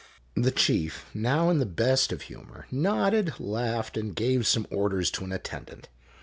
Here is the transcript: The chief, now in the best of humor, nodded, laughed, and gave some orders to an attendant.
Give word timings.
The 0.33 0.49
chief, 0.49 1.05
now 1.13 1.51
in 1.51 1.59
the 1.59 1.65
best 1.67 2.11
of 2.11 2.23
humor, 2.23 2.65
nodded, 2.71 3.39
laughed, 3.39 3.97
and 3.97 4.15
gave 4.15 4.47
some 4.47 4.65
orders 4.71 5.11
to 5.11 5.23
an 5.25 5.31
attendant. 5.31 5.89